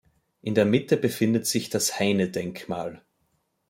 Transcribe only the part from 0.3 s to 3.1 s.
In der Mitte befindet sich das Heine-Denkmal.